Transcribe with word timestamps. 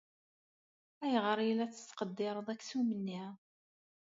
Ayɣer 1.03 1.37
ay 1.39 1.51
la 1.57 1.65
tettqeddireḍ 1.71 2.47
aksum-nni? 2.53 3.23